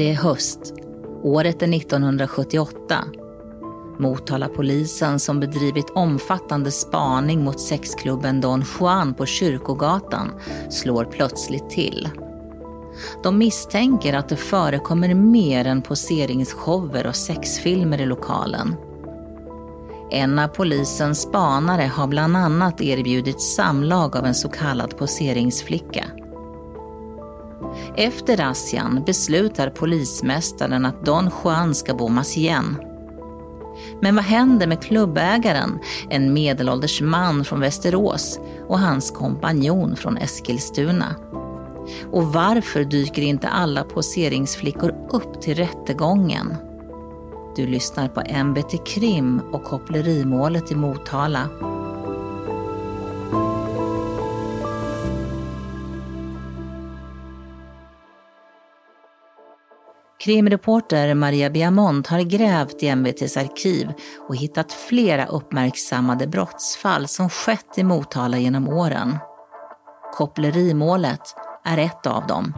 Det 0.00 0.10
är 0.10 0.14
höst. 0.14 0.74
Året 1.22 1.62
är 1.62 1.74
1978. 1.74 3.04
Motala 3.98 4.48
polisen 4.48 5.18
som 5.18 5.40
bedrivit 5.40 5.90
omfattande 5.90 6.70
spaning 6.70 7.44
mot 7.44 7.60
sexklubben 7.60 8.40
Don 8.40 8.64
Juan 8.80 9.14
på 9.14 9.26
Kyrkogatan 9.26 10.30
slår 10.70 11.04
plötsligt 11.04 11.70
till. 11.70 12.08
De 13.22 13.38
misstänker 13.38 14.14
att 14.14 14.28
det 14.28 14.36
förekommer 14.36 15.14
mer 15.14 15.64
än 15.64 15.82
poseringsshower 15.82 17.06
och 17.06 17.16
sexfilmer 17.16 18.00
i 18.00 18.06
lokalen. 18.06 18.74
En 20.10 20.38
av 20.38 20.48
polisens 20.48 21.22
spanare 21.22 21.86
har 21.94 22.06
bland 22.06 22.36
annat 22.36 22.80
erbjudit 22.80 23.40
samlag 23.40 24.16
av 24.16 24.26
en 24.26 24.34
så 24.34 24.48
kallad 24.48 24.98
poseringsflicka. 24.98 26.04
Efter 27.96 28.36
razzian 28.36 29.02
beslutar 29.06 29.70
polismästaren 29.70 30.84
att 30.84 31.04
Don 31.04 31.30
Juan 31.44 31.74
ska 31.74 31.94
bommas 31.94 32.36
igen. 32.36 32.76
Men 34.00 34.14
vad 34.14 34.24
händer 34.24 34.66
med 34.66 34.82
klubbägaren, 34.82 35.78
en 36.10 36.32
medelålders 36.32 37.00
man 37.00 37.44
från 37.44 37.60
Västerås 37.60 38.40
och 38.68 38.78
hans 38.78 39.10
kompanjon 39.10 39.96
från 39.96 40.16
Eskilstuna? 40.16 41.14
Och 42.10 42.24
varför 42.24 42.84
dyker 42.84 43.22
inte 43.22 43.48
alla 43.48 43.84
poseringsflickor 43.84 44.94
upp 45.10 45.40
till 45.40 45.54
rättegången? 45.54 46.54
Du 47.56 47.66
lyssnar 47.66 48.08
på 48.08 48.20
MBT 48.44 48.84
Krim 48.86 49.40
och 49.52 49.64
kopplerimålet 49.64 50.72
i 50.72 50.74
Motala. 50.74 51.48
Krimreporter 60.24 61.14
Maria 61.14 61.50
Biamont 61.50 62.06
har 62.06 62.20
grävt 62.20 62.82
i 62.82 62.88
MVTs 62.88 63.36
arkiv 63.36 63.92
och 64.28 64.36
hittat 64.36 64.72
flera 64.72 65.26
uppmärksammade 65.26 66.26
brottsfall 66.26 67.08
som 67.08 67.28
skett 67.28 67.78
i 67.78 67.82
Motala 67.84 68.38
genom 68.38 68.68
åren. 68.68 69.18
Kopplerimålet 70.14 71.20
är 71.64 71.78
ett 71.78 72.06
av 72.06 72.26
dem. 72.26 72.54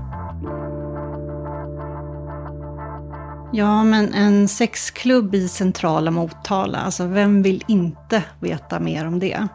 Ja, 3.53 3.85
men 3.85 4.15
en 4.15 4.49
sexklubb 4.49 5.35
i 5.35 5.49
centrala 5.49 6.11
Motala, 6.11 6.79
alltså 6.79 7.07
vem 7.07 7.43
vill 7.43 7.65
inte 7.69 8.23
veta 8.41 8.81
mer 8.81 9.07
om 9.07 9.19
det? 9.19 9.49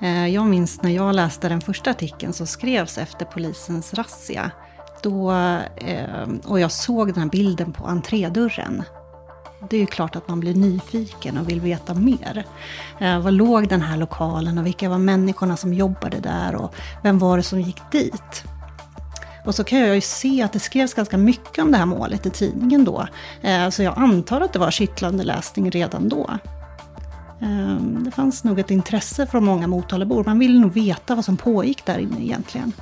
Eh, 0.00 0.26
jag 0.26 0.46
minns 0.46 0.82
när 0.82 0.90
jag 0.90 1.14
läste 1.14 1.48
den 1.48 1.60
första 1.60 1.90
artikeln 1.90 2.32
som 2.32 2.46
skrevs 2.46 2.98
efter 2.98 3.24
polisens 3.24 3.94
razzia. 3.94 4.50
Då, 5.02 5.32
eh, 5.76 6.28
och 6.44 6.60
jag 6.60 6.72
såg 6.72 7.08
den 7.08 7.22
här 7.22 7.30
bilden 7.30 7.72
på 7.72 7.86
entrédörren. 7.86 8.82
Det 9.70 9.76
är 9.76 9.80
ju 9.80 9.86
klart 9.86 10.16
att 10.16 10.28
man 10.28 10.40
blir 10.40 10.54
nyfiken 10.54 11.38
och 11.38 11.48
vill 11.48 11.60
veta 11.60 11.94
mer. 11.94 12.44
Eh, 13.00 13.20
var 13.20 13.30
låg 13.30 13.68
den 13.68 13.82
här 13.82 13.96
lokalen 13.96 14.58
och 14.58 14.66
vilka 14.66 14.88
var 14.88 14.98
människorna 14.98 15.56
som 15.56 15.74
jobbade 15.74 16.20
där 16.20 16.54
och 16.54 16.74
vem 17.02 17.18
var 17.18 17.36
det 17.36 17.42
som 17.42 17.60
gick 17.60 17.90
dit? 17.92 18.44
Och 19.44 19.54
så 19.54 19.64
kan 19.64 19.78
jag 19.78 19.94
ju 19.94 20.00
se 20.00 20.42
att 20.42 20.52
det 20.52 20.58
skrevs 20.58 20.94
ganska 20.94 21.16
mycket 21.16 21.64
om 21.64 21.72
det 21.72 21.78
här 21.78 21.86
målet 21.86 22.26
i 22.26 22.30
tidningen 22.30 22.84
då. 22.84 23.06
Eh, 23.42 23.68
så 23.70 23.82
jag 23.82 23.98
antar 23.98 24.40
att 24.40 24.52
det 24.52 24.58
var 24.58 24.70
kittlande 24.70 25.24
läsning 25.24 25.70
redan 25.70 26.08
då. 26.08 26.30
Eh, 27.40 27.76
det 28.04 28.10
fanns 28.10 28.44
nog 28.44 28.58
ett 28.58 28.70
intresse 28.70 29.26
från 29.26 29.44
många 29.44 29.66
Motalabor. 29.66 30.24
Man 30.24 30.38
ville 30.38 30.60
nog 30.60 30.72
veta 30.72 31.14
vad 31.14 31.24
som 31.24 31.36
pågick 31.36 31.84
där 31.86 31.98
inne 31.98 32.20
egentligen. 32.20 32.72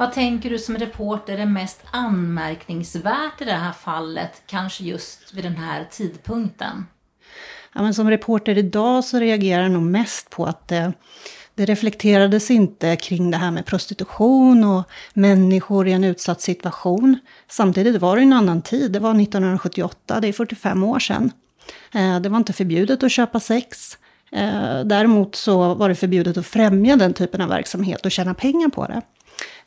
Vad 0.00 0.12
tänker 0.12 0.50
du 0.50 0.58
som 0.58 0.78
reporter 0.78 1.38
är 1.38 1.46
mest 1.46 1.80
anmärkningsvärt 1.90 3.40
i 3.40 3.44
det 3.44 3.52
här 3.52 3.72
fallet, 3.72 4.42
kanske 4.46 4.84
just 4.84 5.34
vid 5.34 5.44
den 5.44 5.56
här 5.56 5.88
tidpunkten? 5.90 6.86
Ja, 7.74 7.82
men 7.82 7.94
som 7.94 8.10
reporter 8.10 8.58
idag 8.58 9.04
så 9.04 9.18
reagerar 9.18 9.62
jag 9.62 9.72
nog 9.72 9.82
mest 9.82 10.30
på 10.30 10.44
att 10.44 10.68
det, 10.68 10.92
det 11.54 11.64
reflekterades 11.64 12.50
inte 12.50 12.96
kring 12.96 13.30
det 13.30 13.36
här 13.36 13.50
med 13.50 13.66
prostitution 13.66 14.64
och 14.64 14.84
människor 15.14 15.88
i 15.88 15.92
en 15.92 16.04
utsatt 16.04 16.40
situation. 16.40 17.18
Samtidigt 17.48 18.00
var 18.00 18.16
det 18.16 18.22
en 18.22 18.32
annan 18.32 18.62
tid, 18.62 18.92
det 18.92 18.98
var 18.98 19.20
1978, 19.20 20.20
det 20.20 20.28
är 20.28 20.32
45 20.32 20.84
år 20.84 20.98
sedan. 20.98 21.32
Eh, 21.94 22.20
det 22.20 22.28
var 22.28 22.38
inte 22.38 22.52
förbjudet 22.52 23.02
att 23.02 23.12
köpa 23.12 23.40
sex. 23.40 23.98
Eh, 24.32 24.80
däremot 24.84 25.34
så 25.34 25.74
var 25.74 25.88
det 25.88 25.94
förbjudet 25.94 26.36
att 26.36 26.46
främja 26.46 26.96
den 26.96 27.12
typen 27.12 27.40
av 27.40 27.48
verksamhet 27.48 28.04
och 28.04 28.12
tjäna 28.12 28.34
pengar 28.34 28.68
på 28.68 28.86
det. 28.86 29.02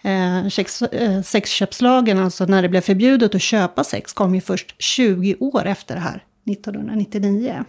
Eh, 0.03 0.47
sex, 0.49 0.81
eh, 0.81 1.21
sexköpslagen, 1.21 2.19
alltså 2.19 2.45
när 2.45 2.61
det 2.61 2.69
blev 2.69 2.81
förbjudet 2.81 3.35
att 3.35 3.41
köpa 3.41 3.83
sex, 3.83 4.13
kom 4.13 4.35
ju 4.35 4.41
först 4.41 4.75
20 4.81 5.35
år 5.39 5.65
efter 5.65 5.95
det 5.95 6.01
här, 6.01 6.23
1999. 6.45 7.63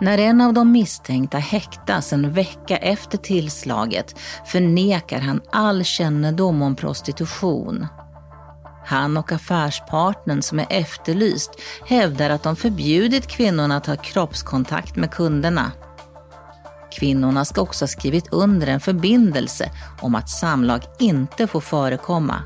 När 0.00 0.18
en 0.18 0.40
av 0.40 0.54
de 0.54 0.72
misstänkta 0.72 1.38
häktas 1.38 2.12
en 2.12 2.32
vecka 2.32 2.76
efter 2.76 3.18
tillslaget 3.18 4.18
förnekar 4.44 5.20
han 5.20 5.40
all 5.52 5.84
kännedom 5.84 6.62
om 6.62 6.76
prostitution. 6.76 7.86
Han 8.84 9.16
och 9.16 9.32
affärspartnern 9.32 10.42
som 10.42 10.58
är 10.58 10.66
efterlyst 10.70 11.50
hävdar 11.86 12.30
att 12.30 12.42
de 12.42 12.56
förbjudit 12.56 13.26
kvinnorna 13.26 13.76
att 13.76 13.86
ha 13.86 13.96
kroppskontakt 13.96 14.96
med 14.96 15.10
kunderna. 15.10 15.72
Kvinnorna 16.98 17.44
ska 17.44 17.60
också 17.60 17.82
ha 17.82 17.88
skrivit 17.88 18.32
under 18.32 18.66
en 18.66 18.80
förbindelse 18.80 19.70
om 20.00 20.14
att 20.14 20.30
samlag 20.30 20.82
inte 20.98 21.46
får 21.46 21.60
förekomma 21.60 22.42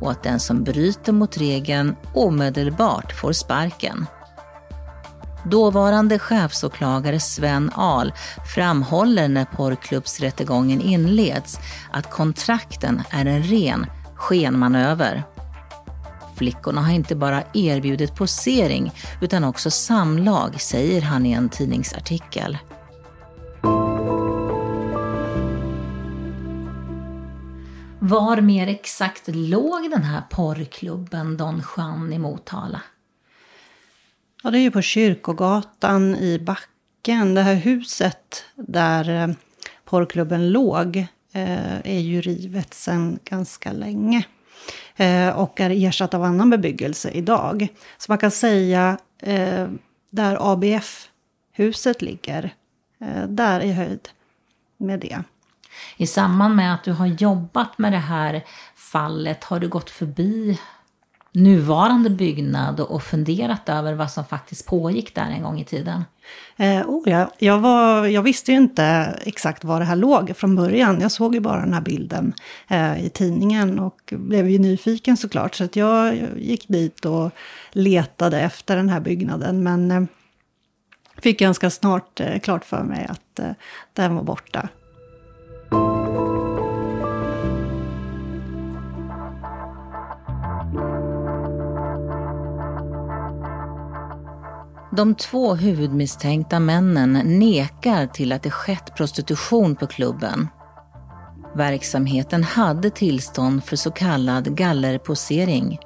och 0.00 0.10
att 0.10 0.22
den 0.22 0.40
som 0.40 0.64
bryter 0.64 1.12
mot 1.12 1.36
regeln 1.36 1.96
omedelbart 2.14 3.12
får 3.12 3.32
sparken. 3.32 4.06
Dåvarande 5.44 6.18
chefsåklagare 6.18 7.20
Sven 7.20 7.70
Ahl 7.74 8.12
framhåller 8.54 9.28
när 9.28 9.44
porrklubbsrättegången 9.44 10.80
inleds 10.80 11.58
att 11.92 12.10
kontrakten 12.10 13.02
är 13.10 13.26
en 13.26 13.42
ren 13.42 13.86
skenmanöver. 14.14 15.24
Flickorna 16.40 16.80
har 16.80 16.92
inte 16.92 17.16
bara 17.16 17.42
erbjudit 17.54 18.14
posering 18.14 18.92
utan 19.22 19.44
också 19.44 19.70
samlag, 19.70 20.60
säger 20.60 21.02
han 21.02 21.26
i 21.26 21.32
en 21.32 21.48
tidningsartikel. 21.48 22.58
Var 27.98 28.40
mer 28.40 28.66
exakt 28.66 29.22
låg 29.26 29.90
den 29.90 30.02
här 30.02 30.22
porrklubben 30.30 31.36
Don 31.36 31.62
Juan 31.76 32.12
i 32.12 32.18
Motala? 32.18 32.82
Ja, 34.42 34.50
det 34.50 34.58
är 34.58 34.62
ju 34.62 34.70
på 34.70 34.82
Kyrkogatan 34.82 36.16
i 36.16 36.38
backen. 36.38 37.34
Det 37.34 37.42
här 37.42 37.54
huset 37.54 38.44
där 38.54 39.28
eh, 39.28 39.34
porrklubben 39.84 40.50
låg 40.50 40.96
eh, 41.32 41.76
är 41.84 42.00
ju 42.00 42.20
rivet 42.20 42.74
sedan 42.74 43.18
ganska 43.24 43.72
länge. 43.72 44.24
Eh, 44.96 45.28
och 45.28 45.60
är 45.60 45.70
ersatt 45.70 46.14
av 46.14 46.22
annan 46.22 46.50
bebyggelse 46.50 47.10
idag. 47.10 47.68
Så 47.98 48.12
man 48.12 48.18
kan 48.18 48.30
säga 48.30 48.98
eh, 49.18 49.68
där 50.10 50.52
ABF-huset 50.52 52.02
ligger, 52.02 52.54
eh, 53.00 53.22
där 53.28 53.60
i 53.60 53.72
höjd 53.72 54.08
med 54.76 55.00
det. 55.00 55.22
I 55.96 56.06
samband 56.06 56.56
med 56.56 56.74
att 56.74 56.84
du 56.84 56.92
har 56.92 57.06
jobbat 57.06 57.78
med 57.78 57.92
det 57.92 57.98
här 57.98 58.44
fallet, 58.76 59.44
har 59.44 59.60
du 59.60 59.68
gått 59.68 59.90
förbi 59.90 60.58
nuvarande 61.32 62.10
byggnad 62.10 62.80
och 62.80 63.02
funderat 63.02 63.68
över 63.68 63.94
vad 63.94 64.10
som 64.10 64.24
faktiskt 64.24 64.66
pågick 64.66 65.14
där 65.14 65.30
en 65.30 65.42
gång 65.42 65.60
i 65.60 65.64
tiden? 65.64 66.04
Eh, 66.56 66.88
oh 66.88 67.08
ja. 67.08 67.30
jag, 67.38 67.58
var, 67.58 68.06
jag 68.06 68.22
visste 68.22 68.52
ju 68.52 68.58
inte 68.58 68.84
exakt 69.24 69.64
var 69.64 69.80
det 69.80 69.86
här 69.86 69.96
låg 69.96 70.36
från 70.36 70.56
början. 70.56 71.00
Jag 71.00 71.12
såg 71.12 71.34
ju 71.34 71.40
bara 71.40 71.60
den 71.60 71.74
här 71.74 71.80
bilden 71.80 72.32
eh, 72.68 73.04
i 73.04 73.10
tidningen 73.10 73.78
och 73.78 74.14
blev 74.16 74.48
ju 74.48 74.58
nyfiken 74.58 75.16
såklart. 75.16 75.54
Så 75.54 75.64
att 75.64 75.76
jag 75.76 76.18
gick 76.36 76.68
dit 76.68 77.04
och 77.04 77.30
letade 77.72 78.40
efter 78.40 78.76
den 78.76 78.88
här 78.88 79.00
byggnaden. 79.00 79.62
Men 79.62 79.90
eh, 79.90 80.02
fick 81.22 81.38
ganska 81.38 81.70
snart 81.70 82.20
eh, 82.20 82.38
klart 82.38 82.64
för 82.64 82.82
mig 82.82 83.06
att 83.10 83.38
eh, 83.38 83.52
den 83.92 84.14
var 84.14 84.22
borta. 84.22 84.68
De 94.90 95.14
två 95.14 95.54
huvudmisstänkta 95.54 96.60
männen 96.60 97.12
nekar 97.12 98.06
till 98.06 98.32
att 98.32 98.42
det 98.42 98.50
skett 98.50 98.94
prostitution 98.96 99.76
på 99.76 99.86
klubben. 99.86 100.48
Verksamheten 101.54 102.44
hade 102.44 102.90
tillstånd 102.90 103.64
för 103.64 103.76
så 103.76 103.90
kallad 103.90 104.56
gallerposering. 104.56 105.78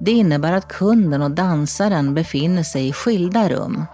Det 0.00 0.10
innebär 0.10 0.52
att 0.52 0.68
kunden 0.68 1.22
och 1.22 1.30
dansaren 1.30 2.14
befinner 2.14 2.62
sig 2.62 2.88
i 2.88 2.92
skilda 2.92 3.48
rum. 3.48 3.84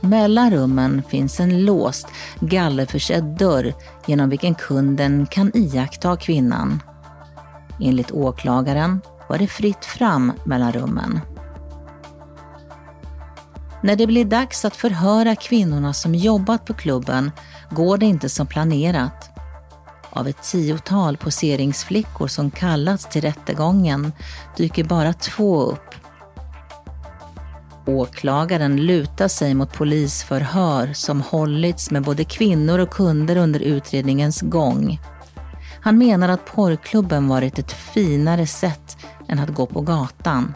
Mellan 0.00 0.50
rummen 0.50 1.02
finns 1.08 1.40
en 1.40 1.64
låst, 1.64 2.08
gallerförsedd 2.40 3.24
dörr 3.24 3.74
genom 4.06 4.30
vilken 4.30 4.54
kunden 4.54 5.26
kan 5.26 5.56
iaktta 5.56 6.16
kvinnan. 6.16 6.82
Enligt 7.80 8.10
åklagaren 8.10 9.00
var 9.28 9.38
det 9.38 9.46
fritt 9.46 9.84
fram 9.84 10.32
mellan 10.44 10.72
rummen. 10.72 11.20
När 13.82 13.96
det 13.96 14.06
blir 14.06 14.24
dags 14.24 14.64
att 14.64 14.76
förhöra 14.76 15.36
kvinnorna 15.36 15.92
som 15.92 16.14
jobbat 16.14 16.64
på 16.64 16.74
klubben 16.74 17.30
går 17.70 17.98
det 17.98 18.06
inte 18.06 18.28
som 18.28 18.46
planerat. 18.46 19.30
Av 20.10 20.28
ett 20.28 20.42
tiotal 20.42 21.16
poseringsflickor 21.16 22.28
som 22.28 22.50
kallats 22.50 23.06
till 23.06 23.22
rättegången 23.22 24.12
dyker 24.56 24.84
bara 24.84 25.12
två 25.12 25.62
upp. 25.62 25.94
Åklagaren 27.86 28.76
lutar 28.76 29.28
sig 29.28 29.54
mot 29.54 29.72
polisförhör 29.72 30.92
som 30.92 31.20
hållits 31.20 31.90
med 31.90 32.02
både 32.02 32.24
kvinnor 32.24 32.78
och 32.78 32.90
kunder 32.90 33.36
under 33.36 33.60
utredningens 33.60 34.40
gång. 34.40 35.00
Han 35.80 35.98
menar 35.98 36.28
att 36.28 36.46
porrklubben 36.46 37.28
varit 37.28 37.58
ett 37.58 37.72
finare 37.72 38.46
sätt 38.46 38.96
än 39.28 39.38
att 39.38 39.54
gå 39.54 39.66
på 39.66 39.80
gatan. 39.80 40.54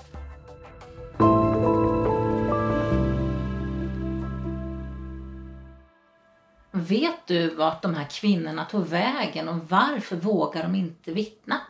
Vet 6.89 7.27
du 7.27 7.55
vart 7.55 7.83
de 7.83 7.95
här 7.95 8.07
kvinnorna 8.11 8.65
tog 8.65 8.87
vägen 8.87 9.49
och 9.49 9.61
varför 9.69 10.17
vågar 10.17 10.63
de 10.63 10.75
inte 10.75 11.13
vittna? 11.13 11.61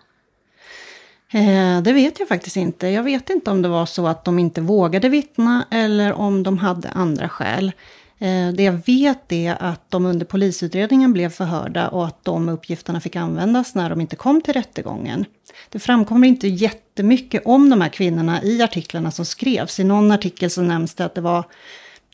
Eh, 1.32 1.82
det 1.82 1.93
vet 1.93 2.19
jag 2.19 2.28
faktiskt 2.28 2.56
inte. 2.56 2.88
Jag 2.88 3.02
vet 3.02 3.31
inte 3.31 3.50
om 3.50 3.62
det 3.62 3.69
var 3.69 3.87
så 3.87 4.06
att 4.06 4.25
de 4.25 4.38
inte 4.38 4.61
vågade 4.61 5.08
vittna 5.08 5.66
eller 5.70 6.12
om 6.12 6.43
de 6.43 6.58
hade 6.58 6.88
andra 6.88 7.28
skäl. 7.28 7.72
Eh, 8.19 8.49
det 8.49 8.62
jag 8.62 8.81
vet 8.87 9.32
är 9.32 9.62
att 9.62 9.90
de 9.90 10.06
under 10.06 10.26
polisutredningen 10.26 11.12
blev 11.12 11.31
förhörda 11.31 11.88
och 11.88 12.06
att 12.06 12.25
de 12.25 12.49
uppgifterna 12.49 13.00
fick 13.00 13.16
användas 13.16 13.75
när 13.75 13.90
de 13.90 14.00
inte 14.00 14.16
kom 14.16 14.40
till 14.40 14.55
rättegången. 14.55 15.25
Det 15.69 15.78
framkommer 15.78 16.28
inte 16.28 16.49
jättemycket 16.49 17.43
om 17.44 17.70
de 17.70 17.81
här 17.81 17.88
kvinnorna 17.88 18.43
i 18.43 18.62
artiklarna 18.62 19.11
som 19.11 19.25
skrevs. 19.25 19.81
I 19.81 19.84
någon 19.84 20.12
artikel 20.12 20.50
så 20.50 20.62
nämns 20.62 20.94
det 20.94 21.05
att 21.05 21.14
det 21.14 21.20
var 21.20 21.44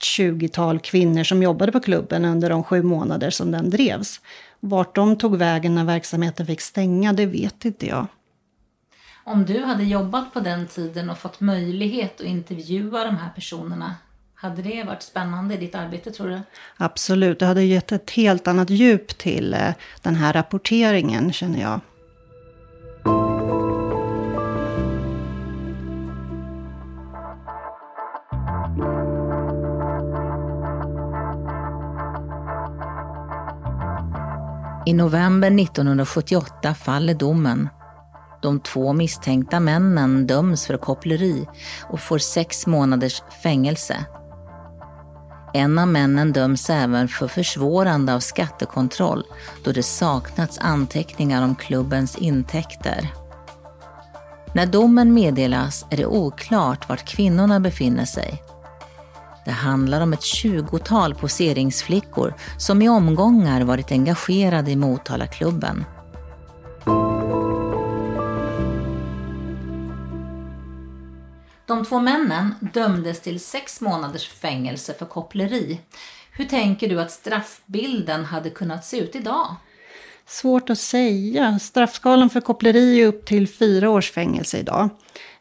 20-tal 0.03 0.79
kvinnor 0.79 1.25
som 1.25 1.43
jobbade 1.43 1.73
på 1.73 1.81
klubben 1.81 2.25
under 2.25 2.51
de 2.51 2.65
sju 2.65 2.83
månader 2.83 3.31
som 3.31 3.51
den 3.51 3.71
drevs. 3.71 4.21
Vart 4.61 4.95
de 4.95 5.17
tog 5.17 5.37
vägen 5.37 5.75
när 5.75 5.85
verksamheten 5.85 6.47
fick 6.47 6.61
stänga, 6.61 7.13
det 7.13 7.27
vet 7.27 7.65
inte 7.65 7.87
jag. 7.87 8.07
Om 9.25 9.45
du 9.45 9.65
hade 9.65 9.85
jobbat 9.85 10.33
på 10.33 10.41
den 10.41 10.67
tiden 10.67 11.11
och 11.11 11.19
fått 11.19 11.41
möjlighet 11.41 12.21
att 12.21 12.27
intervjua 12.27 13.05
de 13.05 13.17
här 13.17 13.31
personerna, 13.35 13.95
hade 14.35 14.63
det 14.63 14.85
varit 14.85 15.03
spännande 15.03 15.55
i 15.55 15.57
ditt 15.57 15.75
arbete 15.75 16.11
tror 16.11 16.29
du? 16.29 16.41
Absolut, 16.77 17.39
det 17.39 17.47
hade 17.47 17.63
gett 17.63 17.93
ett 17.93 18.11
helt 18.11 18.49
annat 18.49 18.71
djup 18.71 19.19
till 19.19 19.55
eh, 19.55 19.75
den 20.03 20.15
här 20.15 20.33
rapporteringen 20.33 21.33
känner 21.33 21.61
jag. 21.61 21.81
I 34.91 34.93
november 34.93 35.61
1978 35.61 36.75
faller 36.75 37.15
domen. 37.15 37.69
De 38.43 38.61
två 38.61 38.93
misstänkta 38.93 39.61
männen 39.61 40.27
döms 40.27 40.67
för 40.67 40.77
koppleri 40.77 41.47
och 41.83 42.01
får 42.01 42.19
sex 42.19 42.67
månaders 42.67 43.23
fängelse. 43.43 44.05
En 45.55 45.79
av 45.79 45.89
männen 45.89 46.33
döms 46.33 46.71
även 46.71 47.09
för 47.09 47.29
försvårande 47.29 48.15
av 48.15 48.21
skattekontroll 48.21 49.25
då 49.65 49.73
det 49.73 49.83
saknats 49.83 50.59
anteckningar 50.59 51.45
om 51.45 51.55
klubbens 51.55 52.17
intäkter. 52.17 53.13
När 54.55 54.67
domen 54.67 55.15
meddelas 55.15 55.87
är 55.91 55.97
det 55.97 56.07
oklart 56.07 56.89
vart 56.89 57.05
kvinnorna 57.05 57.61
befinner 57.61 58.05
sig. 58.05 58.43
Det 59.51 59.55
handlar 59.55 60.01
om 60.01 60.13
ett 60.13 60.23
tjugotal 60.23 61.15
poseringsflickor 61.15 62.35
som 62.59 62.83
i 62.83 62.89
omgångar 62.89 63.61
varit 63.61 63.93
engagerade 63.93 64.71
i 64.71 64.77
Motalaklubben. 64.77 65.85
De 71.67 71.85
två 71.85 72.01
männen 72.01 72.55
dömdes 72.61 73.21
till 73.21 73.41
sex 73.41 73.81
månaders 73.81 74.29
fängelse 74.29 74.95
för 74.95 75.07
koppleri. 75.07 75.81
Hur 76.33 76.45
tänker 76.45 76.89
du 76.89 77.01
att 77.01 77.11
straffbilden 77.11 78.25
hade 78.25 78.51
kunnat 78.51 78.85
se 78.85 78.99
ut 78.99 79.17
idag? 79.17 79.57
Svårt 80.31 80.71
att 80.71 80.79
säga. 80.79 81.59
Straffskalan 81.59 82.31
för 82.31 82.41
koppleri 82.41 83.01
är 83.01 83.07
upp 83.07 83.25
till 83.25 83.49
fyra 83.49 83.91
års 83.91 84.11
fängelse 84.11 84.59
idag. 84.59 84.89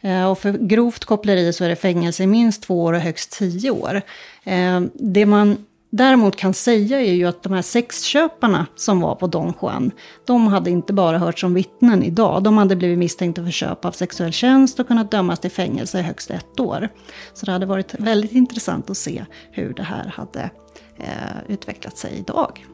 Eh, 0.01 0.31
och 0.31 0.39
för 0.39 0.51
grovt 0.51 1.06
koppleri 1.06 1.53
så 1.53 1.63
är 1.63 1.69
det 1.69 1.75
fängelse 1.75 2.24
i 2.24 2.27
minst 2.27 2.63
två 2.63 2.83
år 2.83 2.94
och 2.94 3.00
högst 3.00 3.31
tio 3.31 3.71
år. 3.71 4.01
Eh, 4.44 4.81
det 4.94 5.25
man 5.25 5.65
däremot 5.89 6.36
kan 6.36 6.53
säga 6.53 7.01
är 7.01 7.13
ju 7.13 7.25
att 7.25 7.44
de 7.44 7.53
här 7.53 7.62
sexköparna 7.62 8.65
som 8.75 9.01
var 9.01 9.15
på 9.15 9.27
Don 9.27 9.53
Juan, 9.62 9.91
de 10.25 10.47
hade 10.47 10.69
inte 10.69 10.94
bara 10.94 11.18
hört 11.18 11.39
som 11.39 11.53
vittnen 11.53 12.03
idag, 12.03 12.44
de 12.44 12.57
hade 12.57 12.75
blivit 12.75 13.00
misstänkta 13.00 13.44
för 13.44 13.51
köp 13.51 13.85
av 13.85 13.92
sexuell 13.92 14.31
tjänst 14.31 14.80
och 14.80 14.88
kunnat 14.88 15.12
dömas 15.12 15.39
till 15.39 15.51
fängelse 15.51 16.00
i 16.00 16.01
högst 16.01 16.31
ett 16.31 16.59
år. 16.59 16.89
Så 17.33 17.45
det 17.45 17.51
hade 17.51 17.65
varit 17.65 17.94
väldigt 17.94 18.31
intressant 18.31 18.89
att 18.89 18.97
se 18.97 19.25
hur 19.51 19.74
det 19.74 19.83
här 19.83 20.13
hade 20.15 20.50
eh, 20.97 21.38
utvecklat 21.47 21.97
sig 21.97 22.13
idag. 22.18 22.65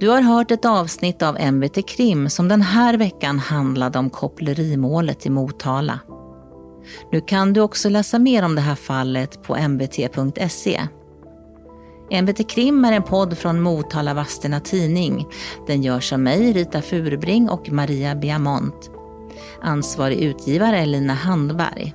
Du 0.00 0.08
har 0.08 0.20
hört 0.20 0.50
ett 0.50 0.64
avsnitt 0.64 1.22
av 1.22 1.38
MVT 1.52 1.88
Krim 1.88 2.30
som 2.30 2.48
den 2.48 2.62
här 2.62 2.96
veckan 2.96 3.38
handlade 3.38 3.98
om 3.98 4.10
kopplerimålet 4.10 5.26
i 5.26 5.30
Motala. 5.30 6.00
Nu 7.12 7.20
kan 7.20 7.52
du 7.52 7.60
också 7.60 7.88
läsa 7.88 8.18
mer 8.18 8.44
om 8.44 8.54
det 8.54 8.60
här 8.60 8.74
fallet 8.74 9.42
på 9.42 9.56
mbt.se. 9.56 10.80
MVT 12.10 12.50
Krim 12.50 12.84
är 12.84 12.92
en 12.92 13.02
podd 13.02 13.38
från 13.38 13.60
Motala 13.60 14.14
Vadstena 14.14 14.60
Tidning. 14.60 15.26
Den 15.66 15.82
görs 15.82 16.12
av 16.12 16.20
mig, 16.20 16.52
Rita 16.52 16.82
Furbring 16.82 17.48
och 17.50 17.72
Maria 17.72 18.14
Biamont. 18.14 18.90
Ansvarig 19.62 20.18
utgivare 20.18 20.78
är 20.78 20.86
Lina 20.86 21.14
Handberg. 21.14 21.94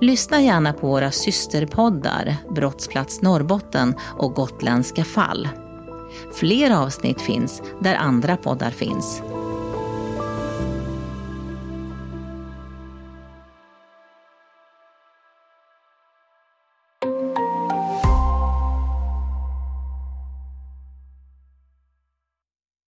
Lyssna 0.00 0.40
gärna 0.40 0.72
på 0.72 0.86
våra 0.86 1.10
systerpoddar 1.10 2.36
Brottsplats 2.50 3.22
Norrbotten 3.22 3.94
och 4.18 4.34
Gotländska 4.34 5.04
fall. 5.04 5.48
Fler 6.32 6.70
avsnitt 6.70 7.20
finns 7.20 7.62
där 7.80 7.94
andra 7.94 8.36
poddar 8.36 8.70
finns. 8.70 9.22